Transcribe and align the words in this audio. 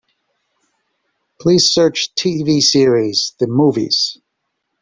Please 1.39 1.71
search 1.71 2.15
TV 2.15 2.59
series 2.59 3.35
The 3.39 3.45
Movies. 3.45 4.17